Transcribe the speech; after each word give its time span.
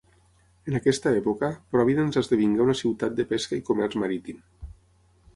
En 0.69 0.75
aquesta 0.77 1.11
època, 1.17 1.49
Providence 1.75 2.23
esdevingué 2.25 2.65
una 2.65 2.75
ciutat 2.79 3.19
de 3.19 3.25
pesca 3.33 3.59
i 3.59 3.63
comerç 3.69 3.99
marítim. 4.05 4.41